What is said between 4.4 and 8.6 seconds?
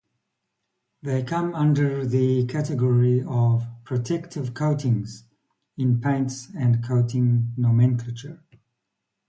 coatings" in paints and coating nomenclature.